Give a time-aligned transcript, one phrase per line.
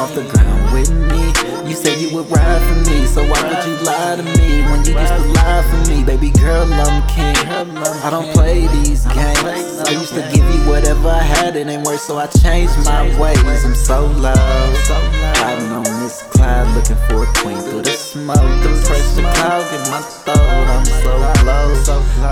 [0.00, 1.28] off the ground with me.
[1.68, 4.80] You said you would ride for me, so why would you lie to me when
[4.88, 6.02] you used to lie for me?
[6.02, 7.36] Baby girl, I'm king.
[8.00, 9.44] I don't play these games.
[9.84, 13.04] I used to give you whatever I had, it ain't worth, so I changed my
[13.20, 13.44] ways.
[13.64, 18.36] I'm so low, riding on this cloud, looking for a queen through the smoke.
[18.64, 21.12] The pressure cloud in my throat, I'm so
[21.44, 21.68] low,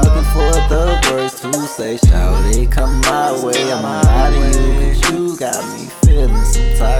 [0.05, 0.83] looking for the
[1.13, 1.99] words to say.
[1.99, 4.49] Shout it, come my way, I'ma you,
[4.81, 6.98] cause you got me feeling some type of.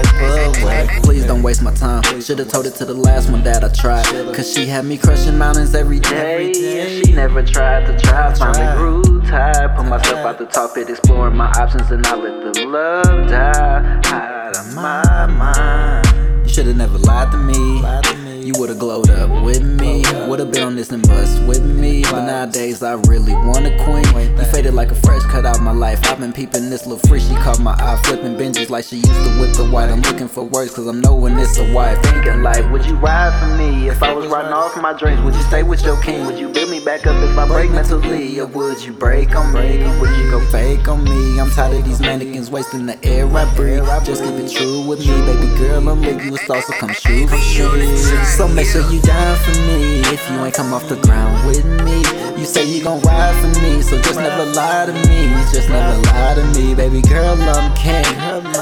[1.09, 2.03] Please don't waste my time.
[2.21, 4.05] Should've told it to the last one that I tried.
[4.35, 6.45] Cause she had me crushing mountains every day.
[6.45, 8.31] And she never tried to try.
[8.35, 9.75] Finally grew tired.
[9.75, 14.01] Put myself out the top pit, exploring my options, and I let the love die
[14.05, 16.45] out of my mind.
[16.47, 18.28] You should've never lied to me.
[18.41, 20.01] You would've glowed up with me.
[20.27, 22.03] Would've been on this and bust with me.
[22.03, 24.05] But nowadays I really want a queen.
[24.37, 25.99] You faded like a fresh cut out my life.
[26.05, 27.19] I've been peeping this little free.
[27.19, 29.89] She caught my eye, flipping benches like she used to whip the white.
[29.89, 32.01] I'm looking for words cause I'm knowing it's a wife.
[32.01, 33.89] Thinking like, would you ride for me?
[33.89, 36.25] If I was riding off my dreams, would you stay with your king?
[36.25, 38.39] Would you build me back up if I break mentally?
[38.39, 39.85] Or would you break on me?
[39.99, 41.39] Would you go fake on me?
[41.41, 43.83] I'm tired of these mannequins wasting the air I breathe.
[44.05, 45.89] Just keep it true with me, baby girl.
[45.89, 48.28] I'm with you, it's also come true for me.
[48.37, 51.65] So make sure you down for me if you ain't come off the ground with
[51.83, 51.97] me.
[52.39, 55.27] You say you gon' ride for me, so just never lie to me.
[55.51, 57.35] Just never lie to me, baby girl.
[57.35, 58.05] I'm king.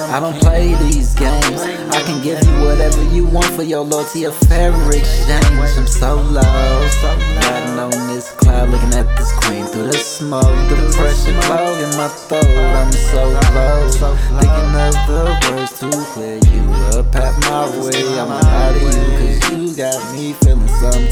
[0.10, 1.62] I don't play these games.
[1.94, 5.78] I can give you whatever you want for your loyalty, a fair exchange.
[5.78, 7.08] I'm so low, so
[7.38, 10.42] riding on this cloud, looking at this queen through the smoke.
[10.70, 12.46] The pressure clogging my throat.
[12.48, 13.67] I'm so low,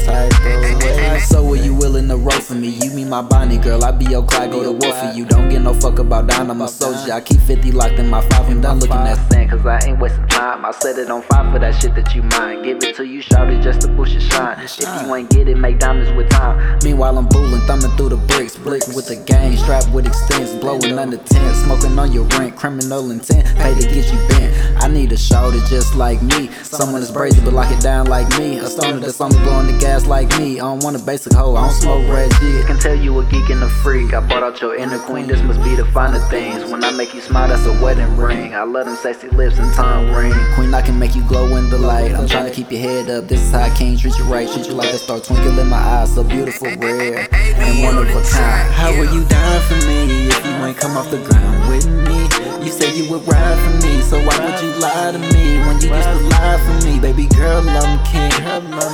[0.04, 1.20] type of way.
[1.20, 2.68] So are you willing to roll for me?
[2.68, 5.24] You mean my Bonnie girl, I be your Clyde, go to war for you.
[5.24, 7.12] Don't get no fuck about down, I'm a soldier.
[7.12, 9.98] I keep 50 locked in my five, I'm done looking at sand, cause I ain't
[9.98, 10.64] wasting time.
[10.64, 12.64] I set it on fire for that shit that you mind.
[12.64, 14.58] Give it to you, shout it just to push it shine.
[14.60, 16.78] If you ain't get it, make diamonds with time.
[16.82, 20.98] Meanwhile, I'm booling, thumbing through the bricks, blick with the gang, strapped with extents, blowing
[20.98, 24.82] under tent, smoking on your rent, criminal intent, pay to get you bent.
[24.82, 28.28] I need a shorty just like me, someone that's brazy but lock it down like
[28.38, 28.58] me.
[28.58, 30.60] A stoner that's only blowing the gas like me.
[30.60, 32.62] I don't want a basic hoe, I don't smoke red G.
[32.66, 34.12] Can tell you a geek and a freak.
[34.12, 36.70] I brought out your inner queen, this must be the finer things.
[36.70, 38.54] When I make you smile, that's a wedding ring.
[38.54, 40.34] I love them sexy lips and tongue ring.
[40.54, 42.12] Queen, I can make you glow in the light.
[42.14, 43.28] I'm trying to keep your head up.
[43.28, 44.48] This is how I can treat you right.
[44.50, 46.14] Treat you like a star twinkle in my eyes.
[46.14, 48.72] So beautiful, rare, and one of a kind.
[48.72, 52.26] How are you dying for me if you ain't come off the ground with me?
[52.64, 53.65] You said you would ride for me,
[54.06, 57.00] so why would you lie to me when you used to lie for me?
[57.00, 58.30] Baby girl, I'm king.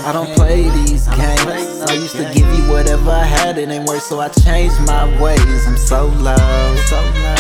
[0.09, 1.85] I don't play these games.
[1.85, 5.05] I used to give you whatever I had, it ain't worth, so I changed my
[5.21, 5.67] ways.
[5.67, 6.35] I'm so low,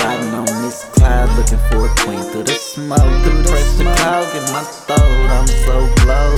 [0.05, 2.99] riding on this cloud, looking for a queen through the smoke.
[3.25, 6.28] The pressure cloud in my throat, I'm so low,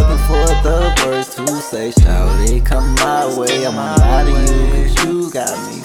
[0.00, 1.90] looking for the words to say.
[1.90, 5.82] Shout it, come my way, I'ma lie to you, cause you got me